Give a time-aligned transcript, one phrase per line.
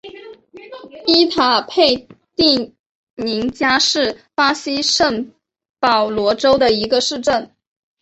[1.05, 2.73] 伊塔佩蒂
[3.13, 5.31] 宁加是巴西圣
[5.79, 7.51] 保罗州的一个市镇。